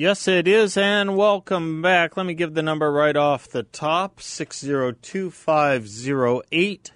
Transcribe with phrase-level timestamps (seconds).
[0.00, 2.16] Yes, it is, and welcome back.
[2.16, 6.92] Let me give the number right off the top 602 508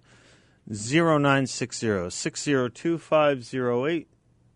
[0.67, 2.09] 0960.
[2.09, 4.09] 602 508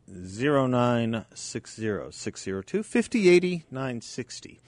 [0.09, 2.11] 0960.
[2.11, 4.61] 602 5080 960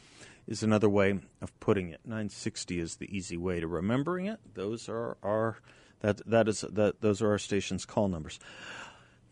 [0.46, 2.00] is another way of putting it.
[2.04, 4.40] 960 is the easy way to remembering it.
[4.52, 5.56] Those are our
[6.00, 8.38] that that is that those are our station's call numbers.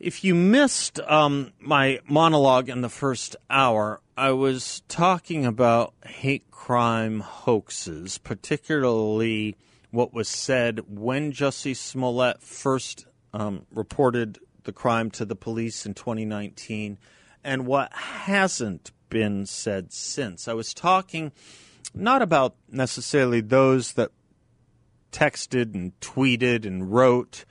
[0.00, 6.52] If you missed um, my monologue in the first hour, I was talking about hate
[6.52, 9.56] crime hoaxes, particularly
[9.90, 15.94] what was said when Jussie Smollett first um, reported the crime to the police in
[15.94, 16.96] 2019
[17.42, 20.46] and what hasn't been said since.
[20.46, 21.32] I was talking
[21.92, 24.12] not about necessarily those that
[25.10, 27.44] texted and tweeted and wrote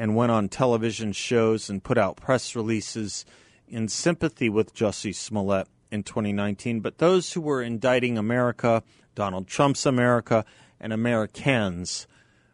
[0.00, 3.26] and went on television shows and put out press releases
[3.68, 8.82] in sympathy with Jussie Smollett in 2019, but those who were indicting America,
[9.14, 10.46] Donald Trump's America,
[10.80, 12.06] and Americans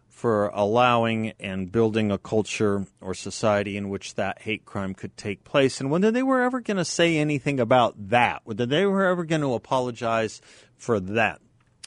[0.09, 5.45] for allowing and building a culture or society in which that hate crime could take
[5.45, 9.05] place, and whether they were ever going to say anything about that, whether they were
[9.05, 10.41] ever going to apologize
[10.77, 11.41] for that.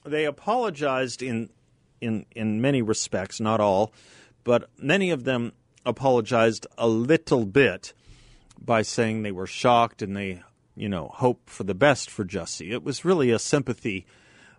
[0.06, 1.50] They apologized in
[2.00, 3.92] in in many respects, not all,
[4.50, 5.54] but many of them
[5.86, 7.94] apologized a little bit
[8.60, 10.42] by saying they were shocked and they,
[10.76, 12.72] you know, hope for the best for Jussie.
[12.72, 14.08] It was really a sympathy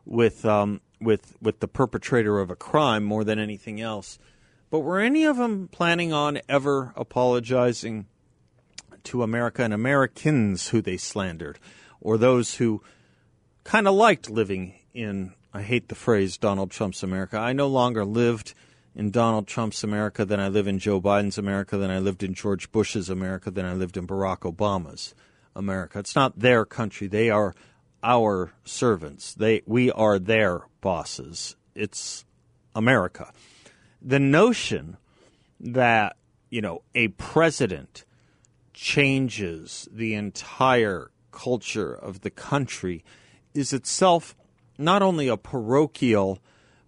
[0.07, 4.17] with um, with with the perpetrator of a crime more than anything else.
[4.71, 8.07] But were any of them planning on ever apologizing
[9.03, 11.59] to America and Americans who they slandered,
[12.01, 12.81] or those who
[13.65, 17.39] kind of liked living in I hate the phrase Donald Trump's America.
[17.39, 18.55] I no longer lived
[18.95, 22.35] in Donald Trump's America than I live in Joe Biden's America, than I lived in
[22.35, 25.15] George Bush's America, than I lived in Barack Obama's
[25.55, 25.99] America.
[25.99, 27.07] It's not their country.
[27.07, 27.55] They are
[28.03, 29.35] our servants.
[29.35, 31.57] They we are their bosses.
[31.75, 32.25] It's
[32.75, 33.33] America.
[34.03, 34.97] The notion
[35.61, 36.17] that,
[36.49, 38.05] you know, a president
[38.73, 43.05] changes the entire culture of the country
[43.55, 44.35] is itself
[44.79, 46.39] not only a parochial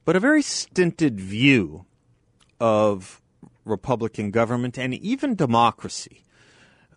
[0.05, 1.85] but a very stinted view
[2.63, 3.21] of
[3.65, 6.23] Republican government and even democracy.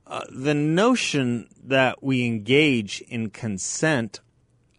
[0.05, 4.19] Uh, the notion that we engage in consent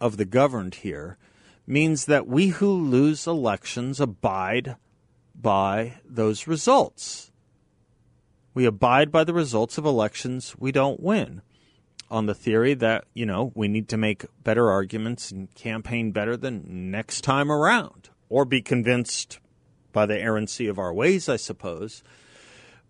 [0.01, 1.19] of the governed here
[1.67, 4.77] means that we who lose elections abide
[5.35, 7.33] by those results.
[8.55, 11.43] We abide by the results of elections we don't win
[12.09, 16.37] on the theory that, you know, we need to make better arguments and campaign better
[16.37, 19.41] than next time around or be convinced
[19.97, 22.03] by the errancy of our ways, I suppose.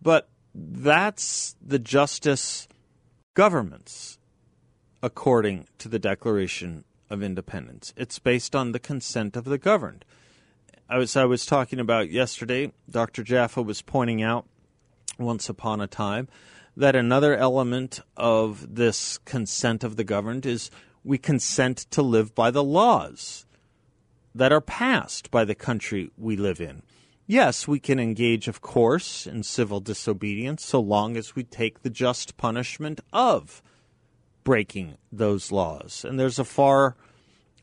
[0.02, 2.66] But that's the justice
[3.34, 4.18] governments,
[5.04, 7.94] according to the Declaration of Independence.
[7.96, 10.04] It's based on the consent of the governed.
[10.90, 13.22] As I was talking about yesterday, Dr.
[13.22, 14.48] Jaffa was pointing out
[15.16, 16.26] once upon a time
[16.76, 20.72] that another element of this consent of the governed is
[21.04, 23.46] we consent to live by the laws
[24.34, 26.82] that are passed by the country we live in.
[27.28, 31.90] Yes, we can engage, of course, in civil disobedience so long as we take the
[31.90, 33.62] just punishment of
[34.44, 36.04] breaking those laws.
[36.04, 36.96] And there's a far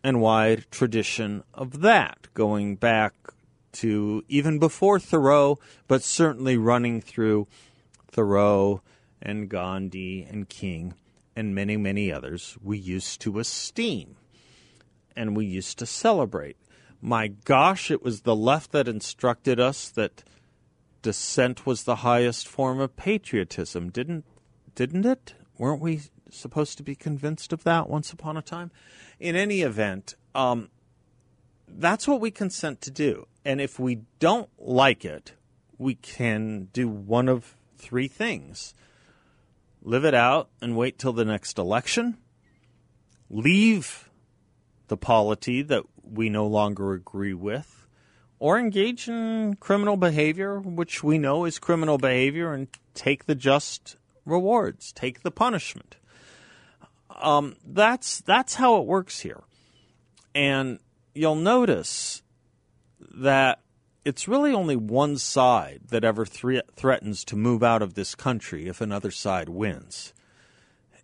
[0.04, 3.14] and wide tradition of that going back
[3.74, 7.48] to even before Thoreau, but certainly running through
[8.12, 8.82] Thoreau
[9.22, 10.94] and Gandhi and King
[11.38, 14.18] and many, many others we used to esteem
[15.16, 16.58] and we used to celebrate
[17.04, 20.24] my gosh, it was the left that instructed us that
[21.02, 24.24] dissent was the highest form of patriotism, didn't
[24.74, 25.36] didn't it?
[25.58, 28.72] Weren't we supposed to be convinced of that once upon a time?
[29.20, 30.70] In any event, um,
[31.68, 33.28] that's what we consent to do.
[33.44, 35.34] And if we don't like it,
[35.78, 38.74] we can do one of three things
[39.82, 42.18] live it out and wait till the next election,
[43.30, 44.10] leave
[44.88, 45.84] the polity that
[46.14, 47.88] we no longer agree with,
[48.40, 53.96] or engage in criminal behavior, which we know is criminal behavior, and take the just
[54.26, 55.98] rewards, take the punishment.
[57.22, 59.42] Um, that's that's how it works here,
[60.34, 60.80] and
[61.14, 62.22] you'll notice
[63.00, 63.60] that
[64.06, 68.68] it's really only one side that ever thre- threatens to move out of this country
[68.68, 70.14] if another side wins.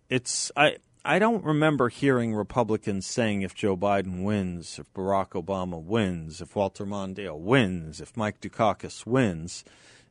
[0.08, 5.82] It's I I don't remember hearing Republicans saying if Joe Biden wins, if Barack Obama
[5.82, 9.64] wins, if Walter Mondale wins, if Mike Dukakis wins,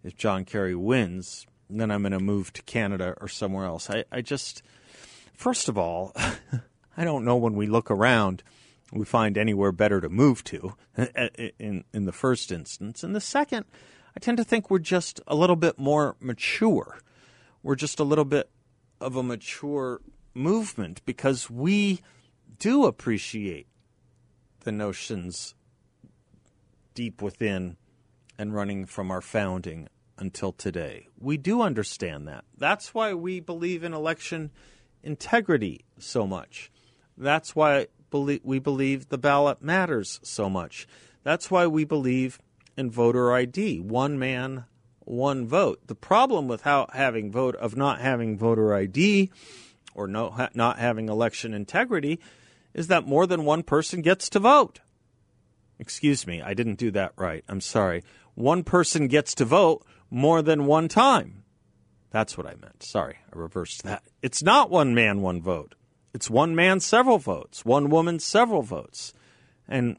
[0.04, 3.90] if John Kerry wins, then I'm going to move to Canada or somewhere else.
[3.90, 4.64] I, I just,
[5.34, 6.14] first of all,
[6.98, 8.44] I don't know when we look around
[8.92, 13.04] we find anywhere better to move to eh, eh, in, in the first instance.
[13.04, 13.66] And the second,
[14.16, 17.00] I tend to think we're just a little bit more mature.
[17.62, 18.50] We're just a little bit
[19.00, 20.02] of a mature
[20.34, 22.02] movement because we
[22.58, 23.68] do appreciate
[24.62, 25.56] the notions
[26.94, 27.78] deep within
[28.38, 29.88] and running from our founding
[30.18, 31.08] until today.
[31.18, 32.44] We do understand that.
[32.58, 34.52] That's why we believe in election
[35.02, 36.72] integrity so much.
[37.18, 40.88] That's why we believe the ballot matters so much.
[41.24, 42.40] That's why we believe
[42.78, 44.66] in voter ID, one man,
[45.00, 45.88] one vote.
[45.88, 49.30] The problem with how having vote of not having voter ID
[49.96, 52.20] or no, not having election integrity
[52.74, 54.80] is that more than one person gets to vote.
[55.80, 57.44] Excuse me, I didn't do that right.
[57.48, 58.04] I'm sorry.
[58.36, 61.44] One person gets to vote more than one time.
[62.12, 62.84] That's what I meant.
[62.84, 64.04] Sorry, I reversed that.
[64.22, 65.76] It's not one man, one vote.
[66.14, 69.14] It's one man, several votes, one woman, several votes.
[69.68, 69.98] And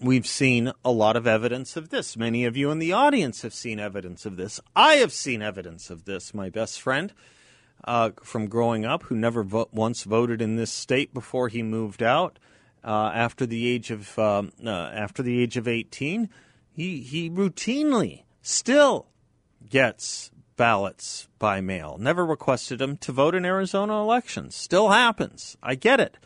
[0.00, 2.16] we've seen a lot of evidence of this.
[2.16, 4.60] Many of you in the audience have seen evidence of this.
[4.76, 7.12] I have seen evidence of this, my best friend.
[7.82, 12.02] Uh, from growing up, who never vo- once voted in this state before he moved
[12.02, 12.38] out
[12.82, 16.30] uh, after the age of um, uh, after the age of eighteen,
[16.72, 19.06] he he routinely still
[19.68, 21.98] gets ballots by mail.
[22.00, 24.54] Never requested them to vote in Arizona elections.
[24.54, 25.56] Still happens.
[25.62, 26.16] I get it.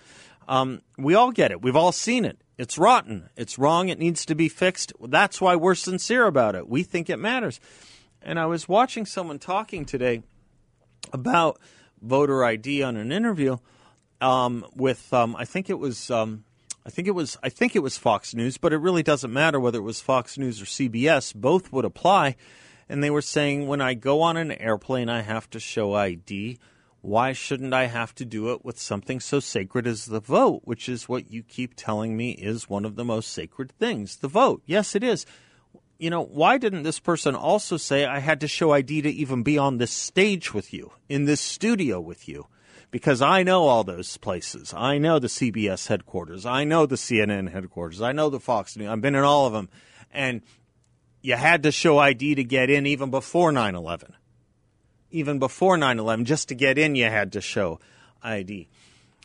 [0.46, 1.60] Um, we all get it.
[1.60, 2.38] We've all seen it.
[2.56, 3.30] It's rotten.
[3.36, 3.88] It's wrong.
[3.88, 4.92] It needs to be fixed.
[5.00, 6.68] That's why we're sincere about it.
[6.68, 7.58] We think it matters.
[8.22, 10.22] And I was watching someone talking today
[11.12, 11.58] about
[12.00, 13.56] voter ID on an interview
[14.20, 16.44] um, with um, I think it was um,
[16.86, 19.60] I think it was I think it was Fox News, but it really doesn't matter
[19.60, 21.34] whether it was Fox News or CBS.
[21.34, 22.36] Both would apply
[22.88, 26.58] and they were saying when I go on an airplane, I have to show ID.
[27.00, 30.88] Why shouldn't I have to do it with something so sacred as the vote, which
[30.88, 34.16] is what you keep telling me is one of the most sacred things?
[34.16, 34.62] The vote.
[34.66, 35.24] Yes, it is.
[35.98, 39.42] You know, why didn't this person also say I had to show ID to even
[39.42, 42.46] be on this stage with you, in this studio with you?
[42.92, 44.72] Because I know all those places.
[44.72, 46.46] I know the CBS headquarters.
[46.46, 48.00] I know the CNN headquarters.
[48.00, 48.88] I know the Fox News.
[48.88, 49.68] I've been in all of them.
[50.12, 50.42] And
[51.20, 54.14] you had to show ID to get in even before 9 11.
[55.10, 57.80] Even before 9 11, just to get in, you had to show
[58.22, 58.68] ID.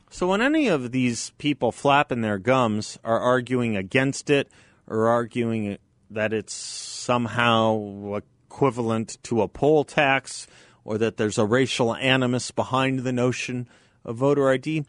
[0.10, 4.50] So when any of these people flapping their gums are arguing against it
[4.88, 5.78] or arguing
[6.14, 10.48] that it's somehow equivalent to a poll tax
[10.86, 13.68] or that there's a racial animus behind the notion
[14.04, 14.86] of voter ID,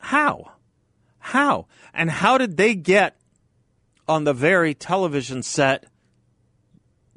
[0.00, 0.52] how?
[1.18, 1.66] How?
[1.94, 3.16] And how did they get
[4.06, 5.84] on the very television set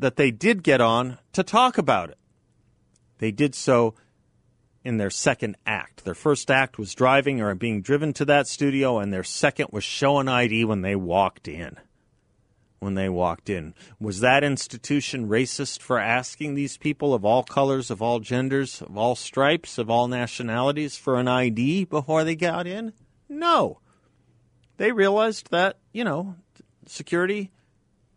[0.01, 2.17] that they did get on to talk about it.
[3.19, 3.93] They did so
[4.83, 6.03] in their second act.
[6.03, 9.83] Their first act was driving or being driven to that studio, and their second was
[9.83, 11.77] showing ID when they walked in.
[12.81, 13.73] When they walked in.
[13.99, 18.97] Was that institution racist for asking these people of all colors, of all genders, of
[18.97, 22.93] all stripes, of all nationalities for an ID before they got in?
[23.29, 23.79] No.
[24.77, 26.35] They realized that, you know,
[26.87, 27.51] security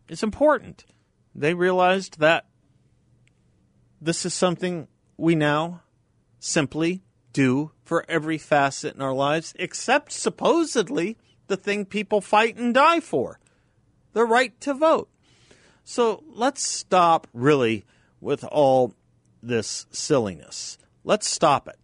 [0.09, 0.87] is important
[1.35, 2.47] they realized that
[4.01, 5.83] this is something we now
[6.39, 7.03] simply
[7.33, 11.17] do for every facet in our lives, except supposedly
[11.49, 13.41] the thing people fight and die for
[14.15, 15.11] the right to vote.
[15.85, 17.85] So let's stop really
[18.21, 18.95] with all
[19.43, 20.79] this silliness.
[21.05, 21.77] Let's stop it.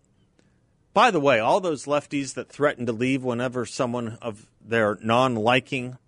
[0.94, 5.34] By the way, all those lefties that threaten to leave whenever someone of their non
[5.34, 5.98] liking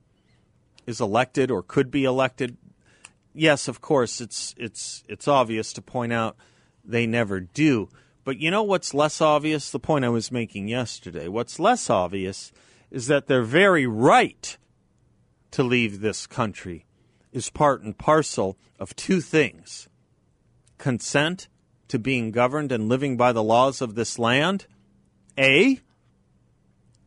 [0.86, 2.56] is elected or could be elected,
[3.34, 6.36] yes, of course, it's it's it's obvious to point out
[6.84, 7.88] they never do.
[8.24, 9.70] But you know what's less obvious?
[9.70, 11.28] The point I was making yesterday.
[11.28, 12.52] What's less obvious
[12.90, 14.56] is that they're very right
[15.52, 16.86] to leave this country
[17.32, 19.88] is part and parcel of two things
[20.78, 21.48] consent
[21.88, 24.66] to being governed and living by the laws of this land,
[25.38, 25.80] A,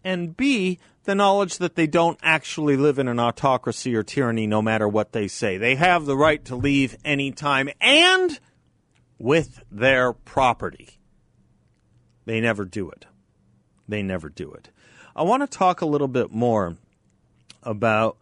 [0.03, 4.61] and B, the knowledge that they don't actually live in an autocracy or tyranny no
[4.61, 5.57] matter what they say.
[5.57, 8.39] They have the right to leave anytime and
[9.17, 10.99] with their property.
[12.25, 13.05] They never do it.
[13.87, 14.69] They never do it.
[15.15, 16.77] I want to talk a little bit more
[17.63, 18.17] about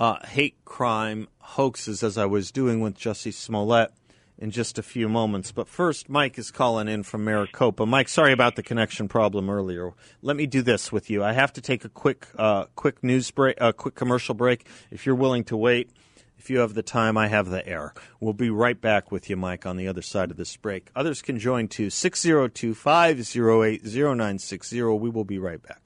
[0.00, 3.92] uh, hate crime hoaxes as I was doing with Jussie Smollett
[4.38, 5.52] in just a few moments.
[5.52, 7.86] But first, Mike is calling in from Maricopa.
[7.86, 9.92] Mike, sorry about the connection problem earlier.
[10.22, 11.22] Let me do this with you.
[11.22, 14.66] I have to take a quick, uh, quick news break, a uh, quick commercial break.
[14.90, 15.90] If you're willing to wait,
[16.36, 17.94] if you have the time, I have the air.
[18.20, 20.90] We'll be right back with you, Mike, on the other side of this break.
[20.94, 24.82] Others can join to 602 508 0960.
[24.82, 25.83] We will be right back.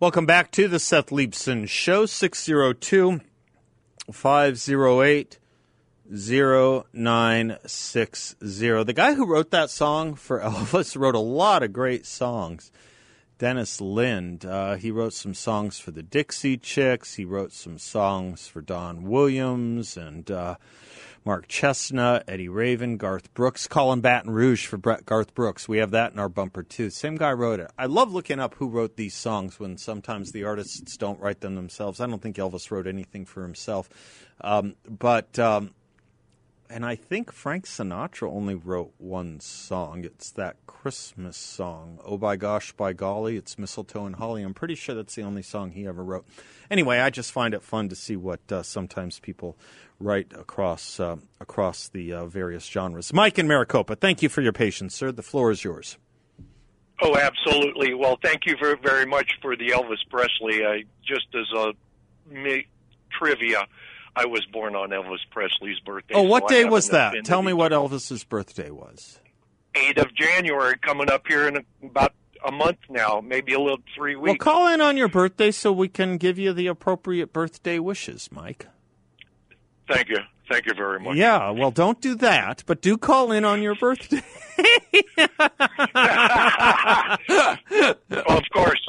[0.00, 3.20] Welcome back to the Seth Leibsohn Show, 602
[4.12, 5.38] 508
[6.08, 8.84] 0960.
[8.84, 12.70] The guy who wrote that song for Elvis wrote a lot of great songs.
[13.38, 14.44] Dennis Linde.
[14.44, 17.14] Uh, he wrote some songs for the Dixie Chicks.
[17.14, 20.58] He wrote some songs for Don Williams and uh,
[21.24, 25.68] Mark Chesnutt, Eddie Raven, Garth Brooks, Callin' Baton Rouge for Brett Garth Brooks.
[25.68, 26.90] We have that in our bumper too.
[26.90, 27.70] Same guy wrote it.
[27.78, 31.54] I love looking up who wrote these songs when sometimes the artists don't write them
[31.54, 32.00] themselves.
[32.00, 33.88] I don't think Elvis wrote anything for himself,
[34.40, 35.74] um, but um,
[36.70, 40.04] and I think Frank Sinatra only wrote one song.
[40.04, 44.74] It's that Christmas song, "Oh by gosh, by golly, it's mistletoe and holly." I'm pretty
[44.74, 46.26] sure that's the only song he ever wrote.
[46.70, 49.56] Anyway, I just find it fun to see what uh, sometimes people
[49.98, 53.12] write across uh, across the uh, various genres.
[53.12, 55.10] Mike in Maricopa, thank you for your patience, sir.
[55.12, 55.96] The floor is yours.
[57.00, 57.94] Oh, absolutely.
[57.94, 60.84] Well, thank you very, much for the Elvis Presley.
[61.04, 61.72] Just as a
[62.28, 62.66] me,
[63.10, 63.66] trivia
[64.18, 66.14] I was born on Elvis Presley's birthday.
[66.14, 67.14] Oh, what so day was that?
[67.24, 69.20] Tell me what Elvis's birthday was.
[69.74, 74.16] 8th of January, coming up here in about a month now, maybe a little three
[74.16, 74.44] weeks.
[74.44, 78.28] Well, call in on your birthday so we can give you the appropriate birthday wishes,
[78.32, 78.66] Mike.
[79.88, 80.18] Thank you.
[80.50, 81.14] Thank you very much.
[81.16, 84.22] Yeah, well, don't do that, but do call in on your birthday.
[84.58, 84.66] well,
[88.28, 88.80] of course.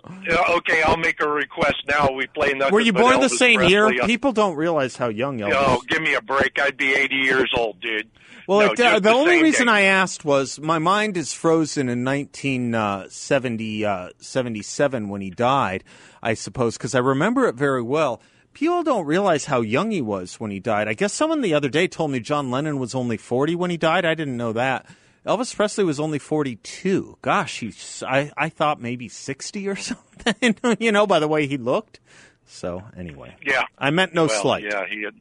[0.50, 2.12] Okay, I'll make a request now.
[2.12, 2.74] We play nothing.
[2.74, 3.96] Were you born Elvis the same Presley.
[3.96, 4.06] year?
[4.06, 5.52] People don't realize how young Elvis.
[5.52, 6.60] No, give me a break.
[6.60, 8.10] I'd be 80 years old, dude.
[8.48, 9.74] Well, no, it, uh, the, the only reason day.
[9.74, 15.84] I asked was my mind is frozen in 1977 uh, uh, when he died,
[16.24, 18.22] I suppose, because I remember it very well.
[18.54, 20.88] People don't realize how young he was when he died.
[20.88, 23.78] I guess someone the other day told me John Lennon was only 40 when he
[23.78, 24.04] died.
[24.04, 24.88] I didn't know that.
[25.26, 27.18] Elvis Presley was only 42.
[27.22, 31.58] Gosh, he's, I, I thought maybe 60 or something, you know, by the way he
[31.58, 32.00] looked.
[32.46, 33.36] So, anyway.
[33.46, 33.64] Yeah.
[33.78, 34.64] I meant no well, slight.
[34.64, 35.14] Yeah, he had.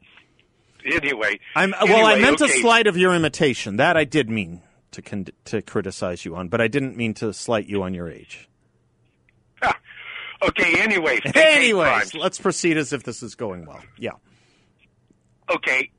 [0.85, 1.39] Anyway.
[1.55, 2.51] I'm, anyway, well, I meant okay.
[2.51, 3.75] a slight of your imitation.
[3.75, 7.33] That I did mean to, con- to criticize you on, but I didn't mean to
[7.33, 8.49] slight you on your age.
[9.61, 9.77] Ah,
[10.47, 11.19] okay, anyway.
[11.23, 13.81] hate Anyways, let's proceed as if this is going well.
[13.97, 14.13] Yeah.
[15.53, 15.91] Okay.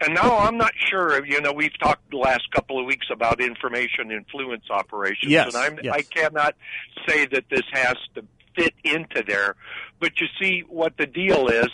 [0.00, 1.24] And now I'm not sure.
[1.26, 5.56] You know, we've talked the last couple of weeks about information influence operations, Yes, and
[5.56, 5.94] I'm, yes.
[5.94, 6.54] I cannot
[7.08, 8.24] say that this has to
[8.56, 9.56] fit into there.
[10.00, 11.68] But you see, what the deal is,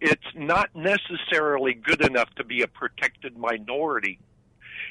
[0.00, 4.18] it's not necessarily good enough to be a protected minority.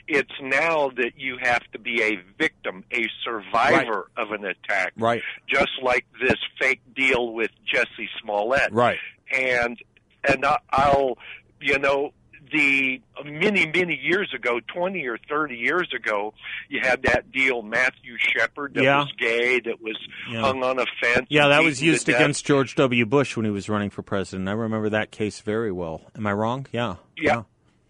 [0.07, 5.21] It's now that you have to be a victim, a survivor of an attack, Right.
[5.49, 8.97] just like this fake deal with Jussie Smollett Right.
[9.31, 9.77] and
[10.23, 11.17] and I- I'll
[11.61, 12.13] you know
[12.51, 16.33] the uh, many many years ago 20 or 30 years ago
[16.69, 18.99] you had that deal Matthew Shepard that Yeah.
[18.99, 19.97] was gay that was
[20.31, 20.41] Yeah.
[20.41, 23.05] hung on a fence Yeah, that was used against George W.
[23.05, 24.47] Bush when he was running for president.
[24.49, 26.01] I remember that case very well.
[26.15, 26.67] Am I wrong?
[26.71, 26.95] Yeah.
[27.17, 27.43] Yeah.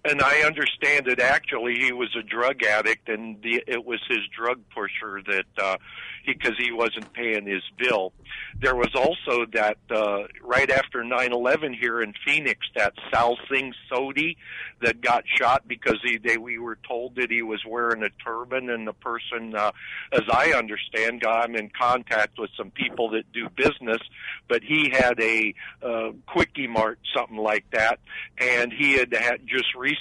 [0.07, 4.19] And I understand that actually he was a drug addict and the, it was his
[4.35, 5.77] drug pusher that uh
[6.25, 8.11] because he wasn't paying his bill.
[8.59, 14.37] There was also that uh right after 9/11 here in Phoenix that Sal Singh Sodhi
[14.81, 18.69] that got shot because he they we were told that he was wearing a turban
[18.69, 19.71] and the person uh
[20.13, 23.99] as I understand got him in contact with some people that do business
[24.47, 27.99] but he had a uh quickie mart something like that
[28.37, 29.96] and he had, had just recently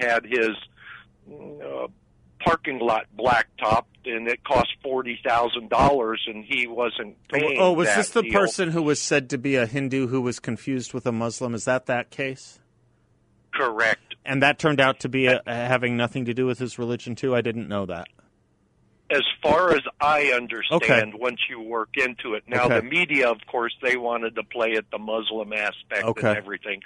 [0.00, 0.50] had his
[1.30, 1.86] uh,
[2.40, 7.88] parking lot blacktopped and it cost forty thousand dollars and he wasn't paying Oh, was
[7.94, 8.32] this the deal.
[8.32, 11.54] person who was said to be a Hindu who was confused with a Muslim?
[11.54, 12.58] Is that that case?
[13.54, 17.14] correct And that turned out to be a, having nothing to do with his religion
[17.16, 17.34] too.
[17.34, 18.06] I didn't know that.
[19.10, 22.44] As far as I understand, once you work into it.
[22.46, 22.76] Now, Okay.
[22.80, 26.28] the media, of course, they wanted to play at the Muslim aspect Okay.
[26.28, 26.82] and everything.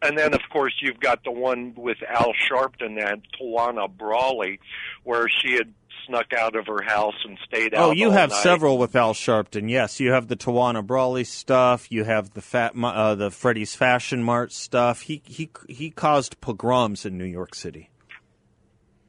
[0.00, 4.60] And then, of course, you've got the one with Al Sharpton and Tawana Brawley,
[5.04, 5.74] where she had
[6.06, 7.88] snuck out of her house and stayed out.
[7.88, 8.42] Oh, you have night.
[8.42, 9.68] several with Al Sharpton.
[9.68, 11.92] Yes, you have the Tawana Brawley stuff.
[11.92, 15.02] You have the fat, uh, the Freddy's Fashion Mart stuff.
[15.02, 17.90] He he he caused pogroms in New York City.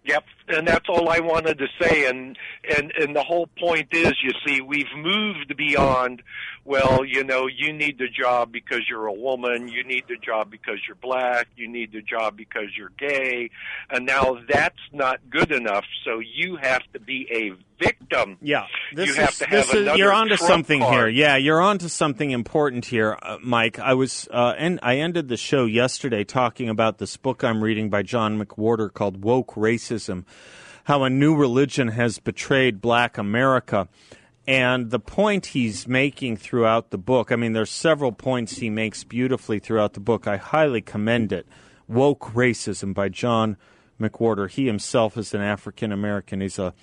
[0.04, 2.08] Yep, and that's all I wanted to say.
[2.08, 2.38] And
[2.78, 6.22] and and the whole point is, you see, we've moved beyond.
[6.66, 9.68] Well, you know, you need the job because you're a woman.
[9.70, 11.48] You need the job because you're black.
[11.56, 13.50] You need the job because you're gay.
[13.90, 15.86] And now that's not good enough.
[16.06, 18.38] So you have to be a victim.
[18.42, 21.08] Yeah, this you is, have to have this is, you're onto trump something here.
[21.08, 23.80] Yeah, you're onto something important here, uh, Mike.
[23.80, 27.90] I was uh, and I ended the show yesterday talking about this book I'm reading
[27.90, 30.26] by John McWhorter called "Woke Racism."
[30.86, 33.88] How a new religion has betrayed black America.
[34.48, 39.04] And the point he's making throughout the book, I mean, there's several points he makes
[39.04, 40.28] beautifully throughout the book.
[40.28, 41.48] I highly commend it.
[41.88, 43.58] Woke Racism by John
[44.00, 44.50] McWhorter.
[44.50, 46.42] He himself is an African American.
[46.42, 46.74] He's a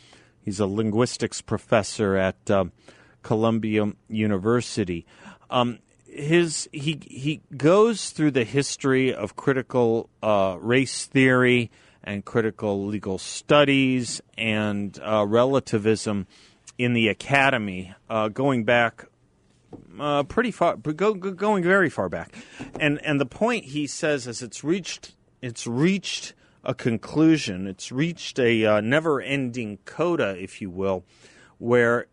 [0.42, 2.66] he's a linguistics professor at uh,
[3.22, 5.06] Columbia University.
[5.50, 11.70] Um, his he he goes through the history of critical uh, race theory
[12.06, 16.26] and critical legal studies and uh, relativism
[16.78, 19.06] in the academy, uh, going back
[19.98, 22.34] uh, pretty far, go, go, going very far back.
[22.78, 26.34] And and the point he says is it's reached it's reached
[26.64, 27.66] a conclusion.
[27.66, 31.04] It's reached a uh, never-ending coda, if you will,
[31.58, 32.06] where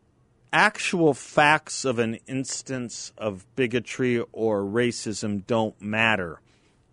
[0.51, 6.39] actual facts of an instance of bigotry or racism don't matter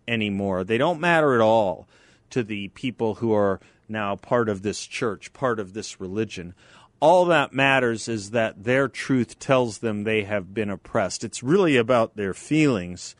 [0.07, 0.63] anymore.
[0.63, 1.87] They don't matter at all
[2.31, 6.53] to the people who are now part of this church, part of this religion.
[6.99, 11.23] All that matters is that their truth tells them they have been oppressed.
[11.23, 13.15] It's really about their feelings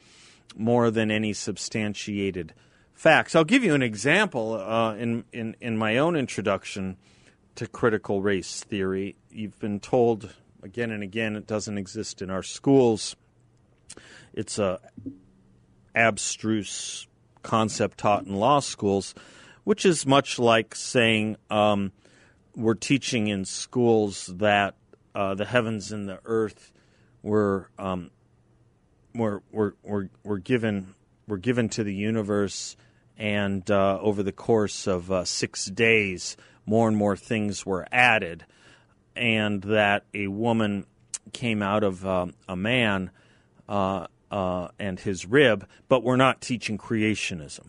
[0.55, 2.53] more than any substantiated
[2.93, 3.35] facts.
[3.35, 6.97] I'll give you an example uh, in, in, in my own introduction
[7.55, 9.15] to critical race theory.
[9.31, 13.15] You've been told again and again it doesn't exist in our schools.
[14.33, 14.79] It's a
[15.95, 17.07] abstruse
[17.41, 19.13] concept taught in law schools,
[19.63, 21.91] which is much like saying um,
[22.55, 24.75] we're teaching in schools that
[25.13, 26.71] uh, the heavens and the earth
[27.21, 28.09] were um,
[29.13, 30.93] were, were were were given
[31.27, 32.75] were given to the universe,
[33.17, 38.45] and uh, over the course of uh, six days, more and more things were added,
[39.15, 40.85] and that a woman
[41.33, 43.11] came out of um, a man
[43.69, 47.67] uh, uh, and his rib, but we're not teaching creationism.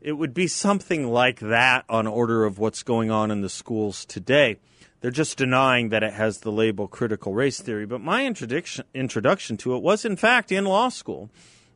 [0.00, 4.04] It would be something like that on order of what's going on in the schools
[4.04, 4.58] today.
[5.00, 7.86] They're just denying that it has the label critical race theory.
[7.86, 11.30] But my introduction, introduction to it was, in fact, in law school,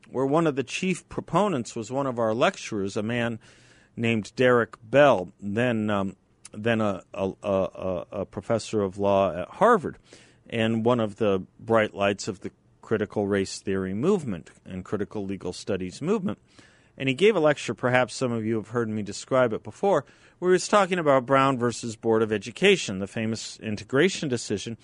[0.09, 3.39] where one of the chief proponents was one of our lecturers, a man
[3.95, 6.15] named Derrick Bell, then um,
[6.53, 9.97] then a, a, a, a professor of law at Harvard,
[10.49, 12.51] and one of the bright lights of the
[12.87, 16.39] critical race theory movement and critical legal studies movement.
[16.97, 20.05] And he gave a lecture, perhaps some of you have heard me describe it before,
[20.39, 24.77] where he was talking about Brown versus Board of Education, the famous integration decision.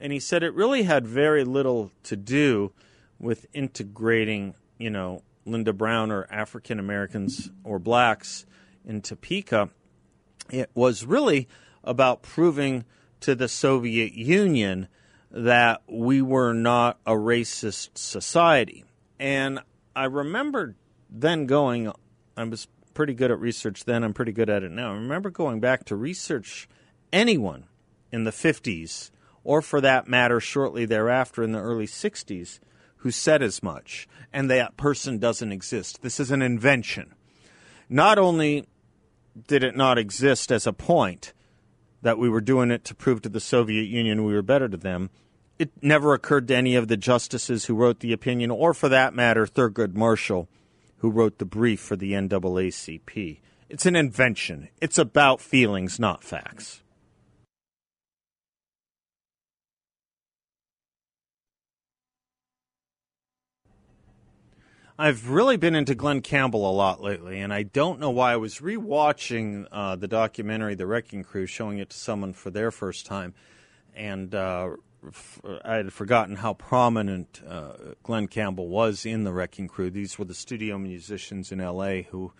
[0.00, 2.72] And he said it really had very little to do
[3.18, 8.46] with integrating, you know, Linda Brown or African Americans or blacks
[8.86, 9.68] in Topeka.
[10.48, 11.46] It was really
[11.84, 12.86] about proving
[13.20, 14.88] to the Soviet Union
[15.30, 18.84] that we were not a racist society.
[19.18, 19.60] And
[19.94, 20.74] I remember
[21.08, 21.92] then going,
[22.36, 24.90] I was pretty good at research then, I'm pretty good at it now.
[24.90, 26.68] I remember going back to research
[27.12, 27.64] anyone
[28.10, 29.10] in the 50s,
[29.44, 32.58] or for that matter, shortly thereafter in the early 60s,
[32.98, 36.02] who said as much, and that person doesn't exist.
[36.02, 37.14] This is an invention.
[37.88, 38.66] Not only
[39.46, 41.32] did it not exist as a point
[42.02, 44.76] that we were doing it to prove to the Soviet Union we were better to
[44.76, 45.10] them,
[45.58, 49.14] it never occurred to any of the justices who wrote the opinion, or for that
[49.14, 50.48] matter, Thurgood Marshall,
[50.98, 53.40] who wrote the brief for the NAACP.
[53.68, 54.68] It's an invention.
[54.80, 56.82] It's about feelings, not facts.
[65.00, 68.34] I've really been into Glen Campbell a lot lately, and I don't know why.
[68.34, 72.70] I was rewatching uh, the documentary The Wrecking Crew, showing it to someone for their
[72.70, 73.32] first time,
[73.96, 74.72] and uh,
[75.06, 79.88] f- I had forgotten how prominent uh, Glen Campbell was in The Wrecking Crew.
[79.88, 82.02] These were the studio musicians in L.A.
[82.10, 82.34] who,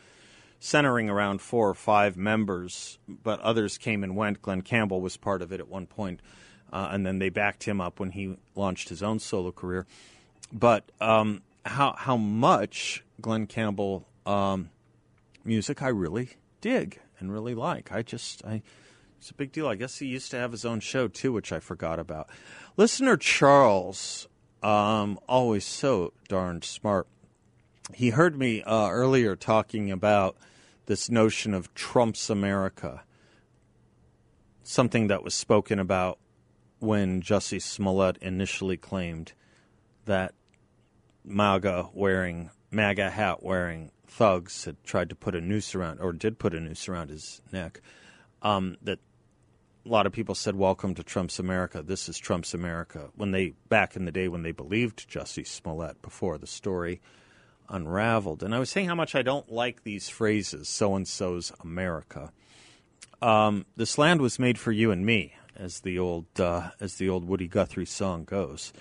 [0.59, 4.43] centering around four or five members, but others came and went.
[4.43, 6.21] Glen Campbell was part of it at one point,
[6.71, 9.87] uh, and then they backed him up when he launched his own solo career.
[10.53, 14.71] But um, how how much Glen Campbell um,
[15.45, 17.93] music I really dig and really like.
[17.93, 18.63] I just I
[19.19, 19.69] It's a big deal.
[19.69, 22.29] I guess he used to have his own show too, which I forgot about.
[22.77, 24.29] Listener Charles,
[24.63, 27.07] um, always so darned smart.
[27.95, 30.37] He heard me uh, earlier talking about
[30.87, 33.03] this notion of Trump's America,
[34.63, 36.19] something that was spoken about
[36.79, 39.33] when Jussie Smollett initially claimed
[40.07, 40.35] that
[41.31, 46.39] MAGA wearing MAGA hat wearing thugs had tried to put a noose around or did
[46.39, 47.81] put a noose around his neck.
[48.43, 48.99] Um, that
[49.85, 53.11] a lot of people said, "Welcome to Trump's America." This is Trump's America.
[53.15, 57.01] When they back in the day when they believed Jussie Smollett before the story
[57.69, 61.53] unraveled, and I was saying how much I don't like these phrases, "so and so's
[61.61, 62.33] America."
[63.23, 67.09] Um, this land was made for you and me, as the old uh, as the
[67.09, 68.73] old Woody Guthrie song goes.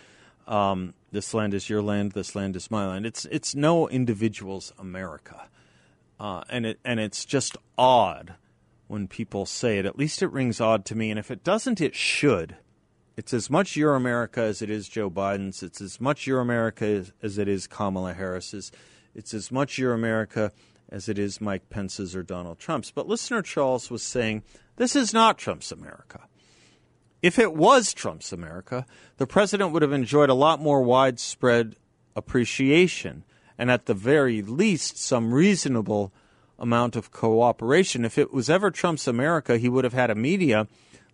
[0.47, 2.12] Um, this land is your land.
[2.13, 3.06] This land is my land.
[3.06, 5.48] It's it's no individual's America,
[6.19, 8.36] uh, and it and it's just odd
[8.88, 9.86] when people say it.
[9.86, 11.10] At least it rings odd to me.
[11.12, 12.58] And if it doesn't, it should.
[13.15, 15.62] It's as much your America as it is Joe Biden's.
[15.62, 18.72] It's as much your America as, as it is Kamala Harris's.
[19.13, 20.52] It's as much your America
[20.89, 22.91] as it is Mike Pence's or Donald Trump's.
[22.91, 24.43] But listener Charles was saying
[24.78, 26.29] this is not Trump's America.
[27.21, 28.86] If it was Trump's America,
[29.17, 31.75] the president would have enjoyed a lot more widespread
[32.15, 33.23] appreciation
[33.58, 36.13] and, at the very least, some reasonable
[36.58, 38.05] amount of cooperation.
[38.05, 40.67] If it was ever Trump's America, he would have had a media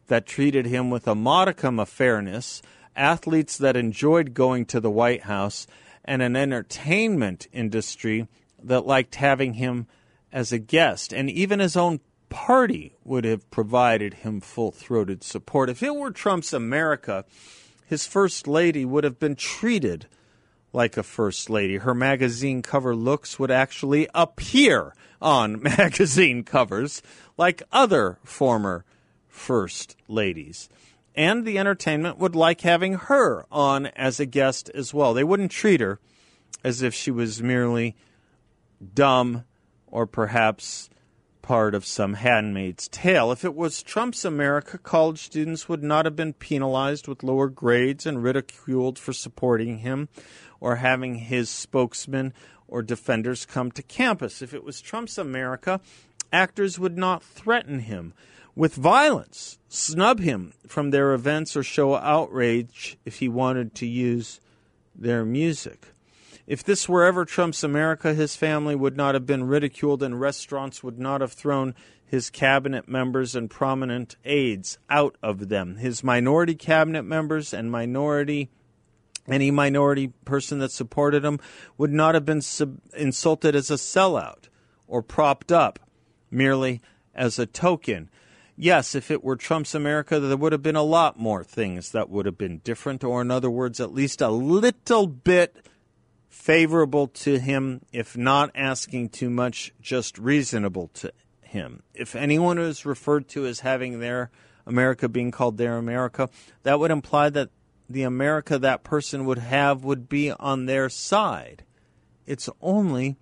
[0.07, 2.61] that treated him with a modicum of fairness,
[2.95, 5.65] athletes that enjoyed going to the White House,
[6.03, 8.27] and an entertainment industry
[8.61, 9.87] that liked having him
[10.31, 11.11] as a guest.
[11.11, 15.69] And even his own party would have provided him full throated support.
[15.69, 17.25] If it were Trump's America,
[17.85, 20.07] his first lady would have been treated
[20.73, 21.77] like a first lady.
[21.77, 27.01] Her magazine cover looks would actually appear on magazine covers
[27.37, 28.85] like other former
[29.27, 30.69] first ladies.
[31.15, 35.13] And the entertainment would like having her on as a guest as well.
[35.13, 35.99] They wouldn't treat her
[36.63, 37.95] as if she was merely
[38.93, 39.45] dumb
[39.87, 40.89] or perhaps
[41.45, 43.31] part of some handmaid's tale.
[43.31, 48.07] If it was Trump's America, college students would not have been penalized with lower grades
[48.07, 50.09] and ridiculed for supporting him
[50.59, 52.33] or having his spokesman
[52.67, 54.41] or defenders come to campus.
[54.41, 55.81] If it was Trump's America,
[56.33, 58.15] actors would not threaten him
[58.55, 64.41] with violence, snub him from their events, or show outrage if he wanted to use
[64.95, 65.89] their music.
[66.47, 70.83] If this were ever Trump's America, his family would not have been ridiculed and restaurants
[70.83, 71.73] would not have thrown
[72.05, 75.77] his cabinet members and prominent aides out of them.
[75.77, 78.49] His minority cabinet members and minority
[79.27, 81.39] any minority person that supported him
[81.79, 84.49] would not have been sub- insulted as a sellout
[84.87, 85.79] or propped up
[86.29, 86.79] merely
[87.15, 88.09] as a token.
[88.55, 92.09] Yes, if it were Trump's America, there would have been a lot more things that
[92.09, 95.65] would have been different, or in other words, at least a little bit
[96.35, 101.81] favorable to him, if not asking too much, just reasonable to him.
[101.93, 104.29] If anyone is referred to as having their
[104.67, 106.29] America being called their America,
[106.63, 107.49] that would imply that
[107.89, 111.63] the America that person would have would be on their side.
[112.27, 113.15] It's only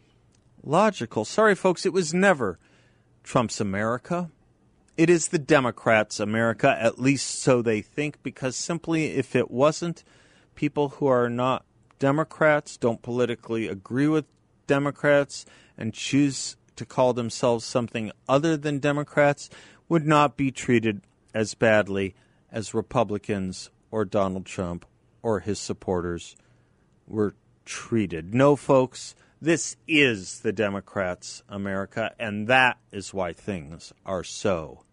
[0.63, 1.23] logical.
[1.23, 2.57] Sorry, folks, it was never
[3.23, 4.31] Trump's America.
[4.97, 10.03] It is the Democrats' America, at least so they think, because simply if it wasn't,
[10.55, 11.63] people who are not
[12.03, 14.25] Democrats, don't politically agree with
[14.67, 15.45] Democrats,
[15.77, 19.49] and choose to call themselves something other than Democrats
[19.87, 20.99] would not be treated
[21.33, 22.13] as badly
[22.51, 24.85] as Republicans or Donald Trump
[25.21, 26.35] or his supporters
[27.07, 28.33] were treated.
[28.33, 34.83] No, folks, this is the Democrats' America, and that is why things are so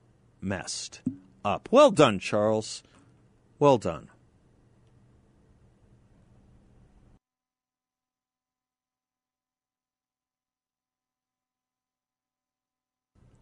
[0.40, 1.00] messed
[1.44, 1.68] up.
[1.72, 2.84] Well done, Charles.
[3.58, 4.10] Well done.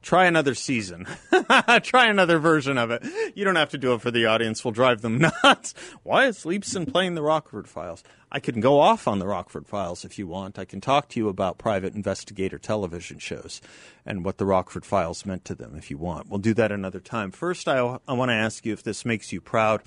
[0.08, 1.06] Try another season.
[1.82, 3.04] try another version of it.
[3.34, 4.64] You don't have to do it for the audience.
[4.64, 5.74] We'll drive them nuts.
[6.02, 8.02] Why is Leibsohn playing the Rockford Files?
[8.32, 10.58] I can go off on the Rockford Files if you want.
[10.58, 13.60] I can talk to you about private investigator television shows
[14.06, 16.30] and what the Rockford Files meant to them if you want.
[16.30, 17.30] We'll do that another time.
[17.30, 19.82] First, I, I want to ask you if this makes you proud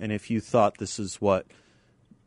[0.00, 1.46] and if you thought this is what–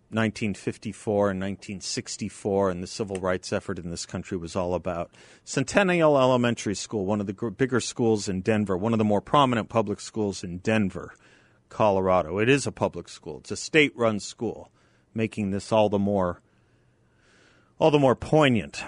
[0.09, 5.11] 1954 and 1964 and the civil rights effort in this country was all about.
[5.43, 9.67] Centennial Elementary School, one of the bigger schools in Denver, one of the more prominent
[9.67, 11.13] public schools in Denver,
[11.69, 12.37] Colorado.
[12.37, 13.39] It is a public school.
[13.39, 14.71] It's a state-run school,
[15.13, 16.41] making this all the more
[17.77, 18.83] all the more poignant.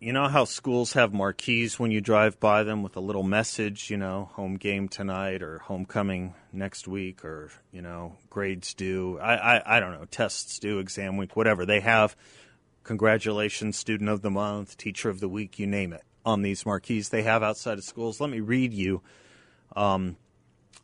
[0.00, 3.90] You know how schools have marquees when you drive by them with a little message,
[3.90, 9.18] you know, home game tonight or homecoming next week or, you know, grades due.
[9.18, 11.66] I, I, I don't know, tests due, exam week, whatever.
[11.66, 12.16] They have
[12.84, 17.08] congratulations, student of the month, teacher of the week, you name it, on these marquees
[17.08, 18.20] they have outside of schools.
[18.20, 19.02] Let me read you,
[19.74, 20.16] um,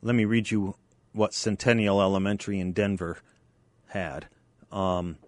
[0.03, 0.75] let me read you
[1.13, 3.19] what Centennial Elementary in Denver
[3.87, 4.27] had.
[4.73, 5.19] Um,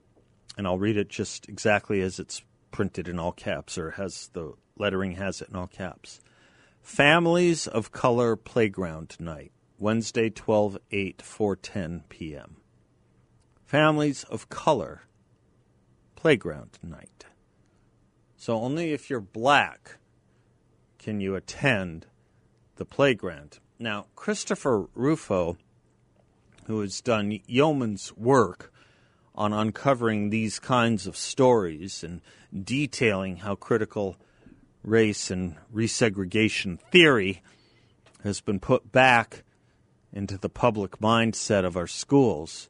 [0.59, 4.55] and I'll read it just exactly as it's printed in all caps, or has the
[4.77, 6.21] lettering has it in all caps.
[6.83, 12.57] Families of Color Playground Night, Wednesday, 12 8, 410 p.m.
[13.65, 15.03] Families of Color
[16.15, 17.27] Playground Night.
[18.37, 19.99] So only if you're black
[20.99, 22.07] can you attend
[22.77, 23.59] the playground.
[23.79, 25.57] Now, Christopher Rufo,
[26.67, 28.73] who has done yeoman's work
[29.37, 32.20] on uncovering these kinds of stories and
[32.64, 34.16] detailing how critical
[34.83, 37.42] race and resegregation theory
[38.22, 39.42] has been put back
[40.12, 42.68] into the public mindset of our schools,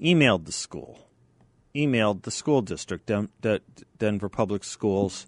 [0.00, 1.08] emailed the school,
[1.74, 3.60] emailed the school district, Den- Den-
[3.98, 5.26] Denver Public Schools,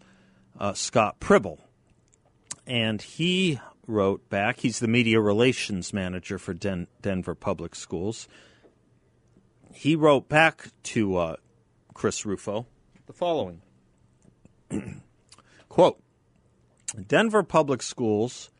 [0.58, 1.60] uh, Scott Pribble.
[2.66, 8.26] And he wrote back, he's the media relations manager for Den- Denver Public Schools
[9.74, 11.36] he wrote back to uh,
[11.92, 12.66] Chris Rufo
[13.06, 13.60] the following.
[15.68, 16.00] Quote
[17.08, 18.50] denver public schools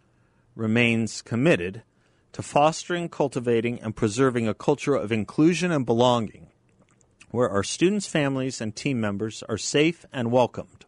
[0.56, 1.82] remains committed
[2.32, 6.48] to fostering cultivating and preserving a culture of inclusion and belonging
[7.30, 10.84] where our students families and team members are safe and welcomed.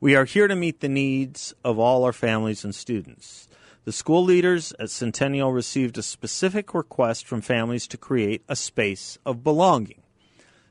[0.00, 3.48] We are here to meet the needs of all our families and students
[3.84, 9.18] the school leaders at Centennial received a specific request from families to create a space
[9.26, 10.00] of belonging.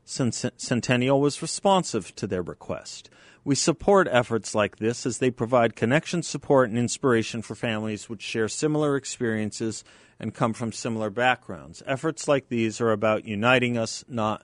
[0.04, 3.10] Centennial was responsive to their request.
[3.46, 8.22] We support efforts like this as they provide connection, support, and inspiration for families which
[8.22, 9.84] share similar experiences
[10.20, 11.84] and come from similar backgrounds.
[11.86, 14.44] Efforts like these are about uniting us, not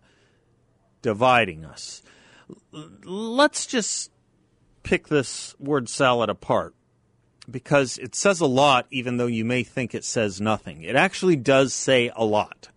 [1.02, 2.04] dividing us.
[2.72, 4.12] Let's just
[4.84, 6.76] pick this word salad apart
[7.52, 10.84] because it says a lot, even though you may think it says nothing.
[10.84, 12.70] It actually does say a lot.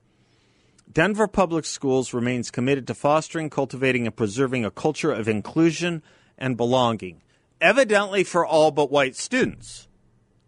[0.92, 6.02] Denver Public Schools remains committed to fostering, cultivating, and preserving a culture of inclusion
[6.36, 7.22] and belonging,
[7.60, 9.88] evidently for all but white students,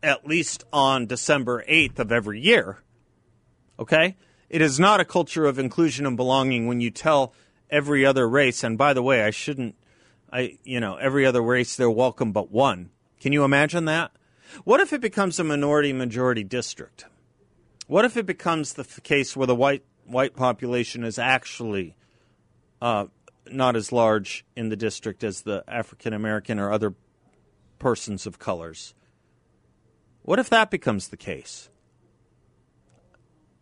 [0.02, 2.78] at least on December 8th of every year.
[3.78, 4.16] Okay?
[4.50, 7.32] It is not a culture of inclusion and belonging when you tell
[7.70, 9.74] every other race, and by the way, I shouldn't,
[10.30, 12.90] I, you know, every other race they're welcome but one.
[13.24, 14.10] Can you imagine that?
[14.64, 17.06] What if it becomes a minority majority district?
[17.86, 21.96] What if it becomes the case where the white white population is actually
[22.82, 23.06] uh,
[23.50, 26.92] not as large in the district as the African American or other
[27.78, 28.92] persons of colors?
[30.20, 31.70] What if that becomes the case?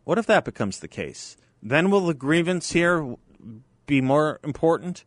[0.03, 1.37] What if that becomes the case?
[1.63, 3.15] Then will the grievance here
[3.87, 5.05] be more important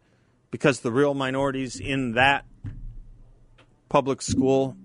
[0.50, 2.46] because the real minorities in that
[3.90, 4.76] public school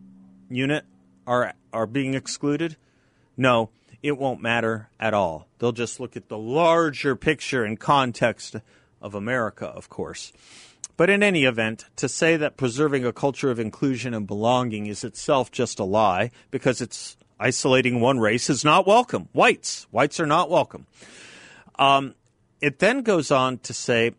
[0.48, 0.84] unit
[1.26, 2.76] are are being excluded?
[3.36, 3.70] No,
[4.02, 5.46] it won't matter at all.
[5.58, 8.56] They'll just look at the larger picture and context
[9.00, 10.32] of America, of course.
[10.96, 15.02] But in any event, to say that preserving a culture of inclusion and belonging is
[15.04, 19.28] itself just a lie because it's isolating one race is not welcome.
[19.32, 20.86] Whites, whites are not welcome.
[21.78, 22.14] Um,
[22.60, 24.12] it then goes on to say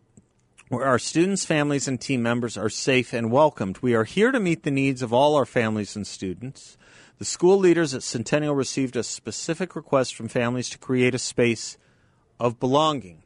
[0.72, 3.76] where our students, families, and team members are safe and welcomed.
[3.82, 6.78] We are here to meet the needs of all our families and students.
[7.18, 11.76] The school leaders at Centennial received a specific request from families to create a space
[12.40, 13.22] of belonging.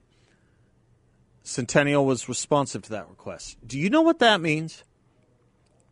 [1.44, 3.58] Centennial was responsive to that request.
[3.64, 4.82] Do you know what that means?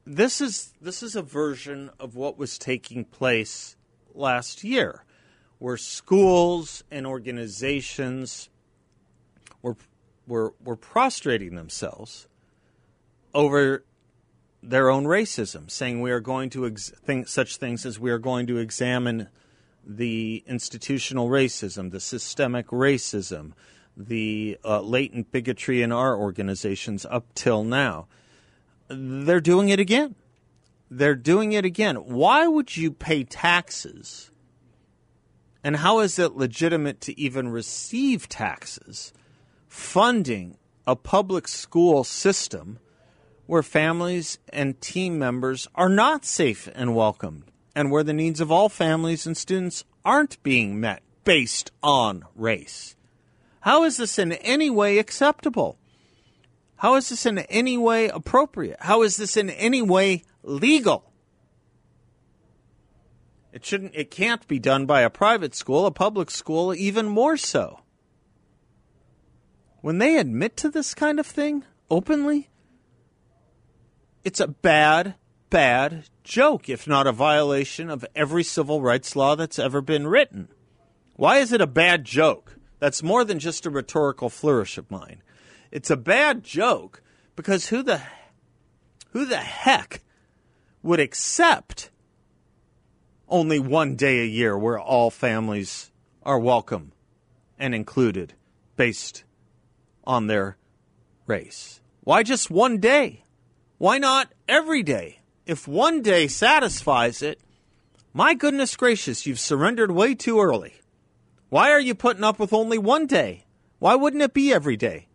[0.04, 3.76] This is this is a version of what was taking place
[4.12, 5.04] last year,
[5.60, 8.50] where schools and organizations
[9.62, 9.76] were
[10.26, 12.28] were were prostrating themselves
[13.34, 13.84] over
[14.62, 18.18] their own racism, saying we are going to ex- think such things as we are
[18.18, 19.28] going to examine
[19.86, 23.52] the institutional racism, the systemic racism,
[23.96, 28.06] the uh, latent bigotry in our organizations up till now.
[28.88, 30.14] They're doing it again.
[30.90, 31.96] They're doing it again.
[31.96, 34.30] Why would you pay taxes?
[35.62, 39.12] And how is it legitimate to even receive taxes?
[39.74, 40.56] Funding
[40.86, 42.78] a public school system
[43.46, 48.52] where families and team members are not safe and welcomed, and where the needs of
[48.52, 52.94] all families and students aren't being met based on race.
[53.62, 55.76] How is this in any way acceptable?
[56.76, 58.78] How is this in any way appropriate?
[58.80, 61.10] How is this in any way legal?
[63.52, 67.36] It shouldn't it can't be done by a private school, a public school even more
[67.36, 67.80] so.
[69.84, 72.48] When they admit to this kind of thing openly,
[74.24, 75.16] it's a bad
[75.50, 80.48] bad joke, if not a violation of every civil rights law that's ever been written.
[81.16, 82.56] Why is it a bad joke?
[82.78, 85.22] That's more than just a rhetorical flourish of mine.
[85.70, 87.02] It's a bad joke
[87.36, 88.00] because who the
[89.10, 90.00] who the heck
[90.82, 91.90] would accept
[93.28, 95.90] only one day a year where all families
[96.22, 96.92] are welcome
[97.58, 98.32] and included
[98.76, 99.23] based
[100.04, 100.56] on their
[101.26, 101.80] race?
[102.02, 103.24] Why just one day?
[103.78, 105.20] Why not every day?
[105.46, 107.40] If one day satisfies it,
[108.12, 110.74] my goodness gracious, you've surrendered way too early.
[111.48, 113.44] Why are you putting up with only one day?
[113.78, 115.08] Why wouldn't it be every day?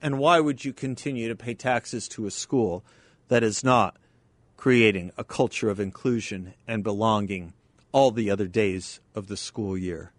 [0.00, 2.84] And why would you continue to pay taxes to a school
[3.28, 3.96] that is not
[4.56, 7.54] creating a culture of inclusion and belonging
[7.92, 10.12] all the other days of the school year?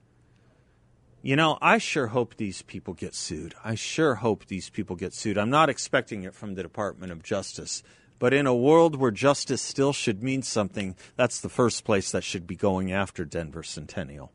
[1.24, 3.56] You know, I sure hope these people get sued.
[3.64, 5.38] I sure hope these people get sued.
[5.38, 7.82] I'm not expecting it from the Department of Justice.
[8.20, 12.24] But in a world where justice still should mean something, that's the first place that
[12.24, 14.32] should be going after Denver Centennial.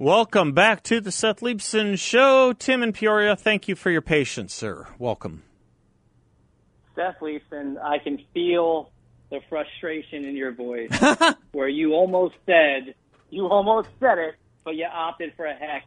[0.00, 2.52] Welcome back to the Seth Leibsohn Show.
[2.52, 4.86] Tim and Peoria, thank you for your patience, sir.
[4.96, 5.42] Welcome.
[6.98, 8.90] Seth Leibsohn, I can feel
[9.30, 10.90] the frustration in your voice
[11.52, 12.94] where you almost said,
[13.30, 14.34] you almost said it,
[14.64, 15.84] but you opted for a heck,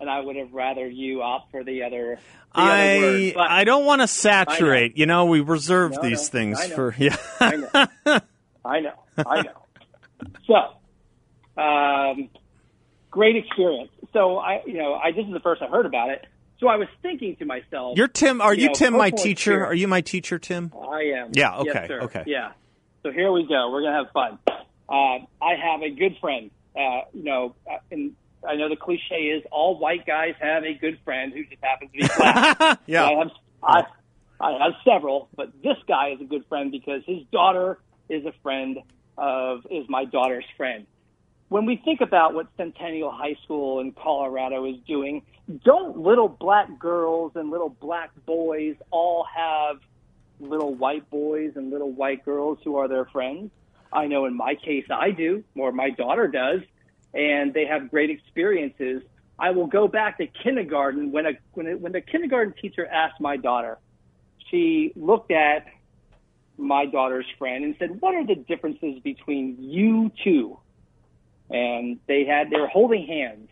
[0.00, 2.18] and I would have rather you opt for the other.
[2.54, 3.46] The I other word.
[3.50, 4.96] I don't want to saturate.
[4.96, 7.16] You know, we reserve No, these no, things for yeah.
[7.38, 8.20] I know,
[8.64, 9.52] I know, I know.
[10.46, 12.30] So, um,
[13.10, 13.90] great experience.
[14.14, 16.24] So I, you know, I this is the first I heard about it.
[16.58, 18.40] So I was thinking to myself, You're Tim.
[18.40, 19.52] Are You you know, Tim, my teacher?
[19.52, 19.70] experience.
[19.70, 20.72] Are you my teacher, Tim?
[20.74, 21.30] I am.
[21.34, 22.00] Yeah, Yes, okay, sir.
[22.02, 22.22] okay.
[22.26, 22.52] Yeah.
[23.02, 23.70] So here we go.
[23.70, 24.38] We're gonna have fun.
[24.88, 26.50] Uh, I have a good friend.
[26.74, 28.12] Uh, you know, uh, and
[28.46, 31.90] I know the cliche is all white guys have a good friend who just happens
[31.92, 32.80] to be black.
[32.86, 33.04] Yeah.
[33.06, 33.30] I have
[33.62, 33.82] I,
[34.40, 38.32] I have several, but this guy is a good friend because his daughter is a
[38.42, 38.78] friend
[39.18, 40.86] of is my daughter's friend.
[41.48, 45.22] When we think about what Centennial High School in Colorado is doing,
[45.64, 49.76] don't little black girls and little black boys all have
[50.40, 53.52] little white boys and little white girls who are their friends?
[53.92, 56.62] I know in my case I do, or my daughter does,
[57.14, 59.02] and they have great experiences.
[59.38, 63.20] I will go back to kindergarten when a when a, when the kindergarten teacher asked
[63.20, 63.78] my daughter,
[64.50, 65.66] she looked at
[66.58, 70.58] my daughter's friend and said, "What are the differences between you two?"
[71.50, 73.48] And they had they were holding hands,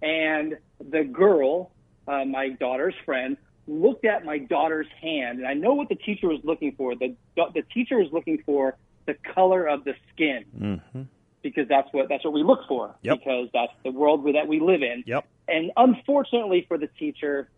[0.00, 1.72] and the girl,
[2.06, 3.36] uh, my daughter's friend,
[3.66, 6.94] looked at my daughter's hand, and I know what the teacher was looking for.
[6.94, 11.02] The the teacher was looking for the color of the skin Mm-hmm.
[11.42, 13.18] because that's what that's what we look for Yep.
[13.18, 15.02] because that's the world that we live in.
[15.06, 15.26] Yep.
[15.48, 17.48] And unfortunately for the teacher,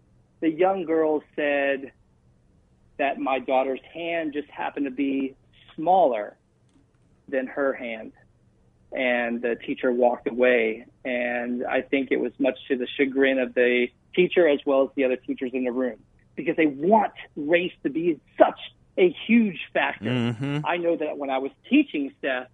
[0.41, 1.93] the young girl said
[2.99, 5.35] that my daughter's hand just happened to be
[5.75, 6.37] smaller
[7.29, 8.13] than her hand.
[8.93, 10.87] And the teacher walked away.
[11.05, 14.89] And I think it was much to the chagrin of the teacher as well as
[14.95, 15.99] the other teachers in the room
[16.37, 18.59] because they want race to be such
[18.97, 20.11] a huge factor.
[20.11, 20.61] Mm-hmm.
[20.65, 22.49] I know that when I was teaching Seth,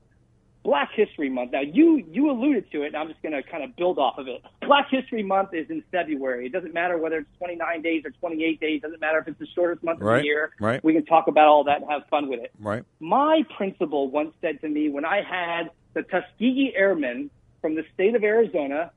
[0.64, 1.53] Black History Month.
[1.53, 4.16] Now you you alluded to it, and I'm just going to kind of build off
[4.16, 4.42] of it.
[4.62, 6.47] Black History Month is in February.
[6.47, 8.79] It doesn't matter whether it's 29 days or 28 days.
[8.79, 10.53] It doesn't matter if it's the shortest month of the year.
[10.59, 10.83] right.
[10.83, 12.51] We can talk about all that and have fun with it.
[12.59, 12.83] Right.
[12.99, 17.30] My principal once said to me when I had the Tuskegee Airmen
[17.61, 18.90] from the state of Arizona,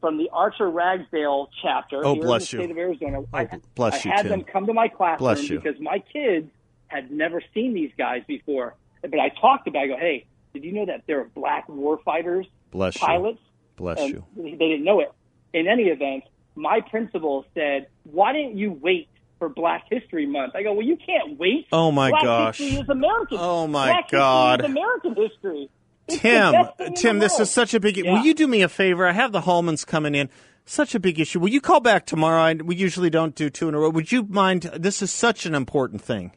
[0.00, 2.62] from the Archer Ragsdale chapter Oh, here bless in you.
[2.62, 4.30] the state of Arizona, oh, I, Oh, bless I you, had Tim.
[4.30, 5.60] them come to my classroom Bless you.
[5.60, 6.50] because my kids
[6.88, 8.74] had never seen these guys before.
[9.02, 11.66] But I talked about, it, I go, hey, did you know that there are black
[11.68, 13.00] warfighters, Bless you.
[13.00, 13.40] pilots?
[13.76, 14.24] Bless and you.
[14.36, 15.12] They didn't know it.
[15.52, 20.54] In any event, my principal said, why didn't you wait for Black History Month?
[20.54, 21.66] I go, well, you can't wait.
[21.72, 22.58] Oh, my Black gosh.
[22.58, 23.38] History is American.
[23.40, 24.60] Oh, my Black God.
[24.60, 25.70] History is American history.
[26.08, 27.96] It's Tim, best thing in Tim, this is such a big.
[27.96, 28.12] Yeah.
[28.12, 29.06] Will you do me a favor?
[29.06, 30.28] I have the Hallmans coming in.
[30.66, 31.40] Such a big issue.
[31.40, 32.40] Will you call back tomorrow?
[32.40, 33.90] I, we usually don't do two in a row.
[33.90, 34.62] Would you mind?
[34.76, 36.32] This is such an important thing.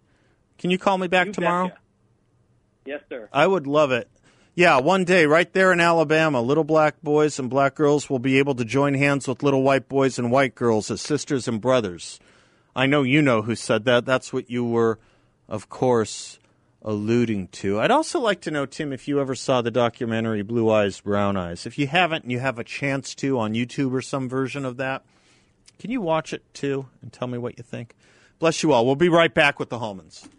[0.57, 1.67] Can you call me back You tomorrow?
[1.67, 1.79] betcha.
[2.85, 3.29] Yes, sir.
[3.31, 4.09] I would love it.
[4.55, 8.39] Yeah, one day right there in Alabama, little black boys and black girls will be
[8.39, 12.19] able to join hands with little white boys and white girls as sisters and brothers.
[12.75, 14.05] I know you know who said that.
[14.05, 14.97] That's what you were,
[15.47, 16.39] of course,
[16.87, 17.81] alluding to.
[17.81, 21.35] I'd also like to know, Tim, if you ever saw the documentary Blue Eyes, Brown
[21.35, 21.65] Eyes.
[21.65, 24.77] If you haven't and you have a chance to on YouTube or some version of
[24.77, 25.03] that,
[25.79, 27.93] can you watch it too and tell me what you think?
[28.39, 28.85] Bless you all.
[28.85, 30.29] We'll be right back with the Homans.